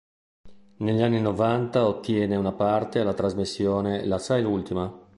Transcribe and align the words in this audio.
Negli 0.77 0.99
anni 1.03 1.21
novanta 1.21 1.85
ottiene 1.85 2.35
una 2.35 2.53
parte 2.53 3.01
alla 3.01 3.13
trasmissione 3.13 4.03
"La 4.07 4.17
sai 4.17 4.41
l'ultima? 4.41 4.91